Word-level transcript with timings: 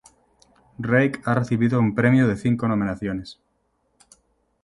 Reik 0.79 1.21
ha 1.27 1.35
recibido 1.35 1.79
un 1.79 1.93
premio 1.93 2.27
de 2.27 2.35
cinco 2.35 2.67
nominaciones. 2.67 3.39